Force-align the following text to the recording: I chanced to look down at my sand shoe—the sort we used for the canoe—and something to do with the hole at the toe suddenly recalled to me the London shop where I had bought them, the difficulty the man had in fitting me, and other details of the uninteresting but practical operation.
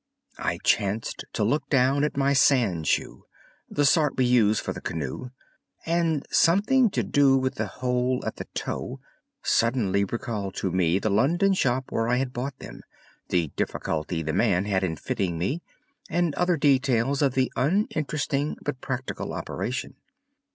I 0.39 0.57
chanced 0.63 1.25
to 1.33 1.43
look 1.43 1.69
down 1.69 2.03
at 2.03 2.17
my 2.17 2.33
sand 2.33 2.87
shoe—the 2.87 3.85
sort 3.85 4.17
we 4.17 4.25
used 4.25 4.59
for 4.59 4.73
the 4.73 4.81
canoe—and 4.81 6.25
something 6.31 6.89
to 6.89 7.03
do 7.03 7.37
with 7.37 7.53
the 7.53 7.67
hole 7.67 8.19
at 8.25 8.37
the 8.37 8.45
toe 8.55 8.99
suddenly 9.43 10.03
recalled 10.03 10.55
to 10.55 10.71
me 10.71 10.97
the 10.97 11.11
London 11.11 11.53
shop 11.53 11.91
where 11.91 12.07
I 12.09 12.15
had 12.15 12.33
bought 12.33 12.57
them, 12.57 12.81
the 13.29 13.49
difficulty 13.49 14.23
the 14.23 14.33
man 14.33 14.65
had 14.65 14.83
in 14.83 14.95
fitting 14.95 15.37
me, 15.37 15.61
and 16.09 16.33
other 16.33 16.57
details 16.57 17.21
of 17.21 17.35
the 17.35 17.51
uninteresting 17.55 18.57
but 18.63 18.81
practical 18.81 19.33
operation. 19.33 19.97